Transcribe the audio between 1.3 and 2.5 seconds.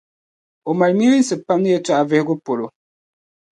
pam ni yɛtɔɣa vihigu